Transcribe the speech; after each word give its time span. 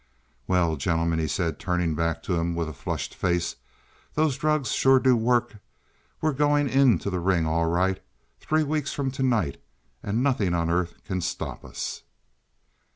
"Well, 0.47 0.77
gentlemen," 0.77 1.19
he 1.19 1.27
said, 1.27 1.59
turning 1.59 1.93
back 1.93 2.23
to 2.23 2.33
them 2.33 2.55
with 2.55 2.75
flushed 2.75 3.13
face, 3.13 3.57
"those 4.15 4.35
drugs 4.35 4.71
sure 4.71 4.97
do 4.99 5.15
work. 5.15 5.57
We're 6.21 6.33
going 6.33 6.67
into 6.67 7.11
the 7.11 7.19
ring 7.19 7.45
all 7.45 7.67
right, 7.67 8.01
three 8.39 8.63
weeks 8.63 8.93
from 8.93 9.11
to 9.11 9.21
night, 9.21 9.61
and 10.01 10.23
nothing 10.23 10.55
on 10.55 10.71
earth 10.71 11.03
can 11.03 11.21
stop 11.21 11.63
us." 11.63 12.01